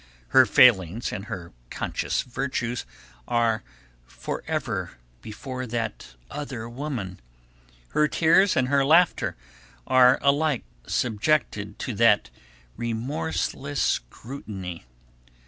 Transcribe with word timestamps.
Her 0.29 0.47
failings 0.47 1.11
and 1.13 1.25
her 1.25 1.51
conscious 1.69 2.23
virtues 2.23 2.87
are 3.27 3.61
forever 4.07 4.97
before 5.21 5.67
that 5.67 6.15
other 6.31 6.67
woman. 6.67 7.19
Her 7.89 8.07
tears 8.07 8.55
and 8.57 8.67
her 8.69 8.83
laughter 8.83 9.35
are 9.85 10.17
alike 10.23 10.63
subjected 10.87 11.77
to 11.77 11.93
that 11.93 12.31
remorseless 12.77 13.79
scrutiny. 13.79 14.85